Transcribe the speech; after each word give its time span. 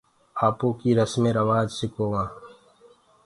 آپوڪيٚ 0.47 0.97
رَسمين 0.99 1.33
روآجَ 1.39 1.67
سِڪووآنٚ۔ 1.77 2.31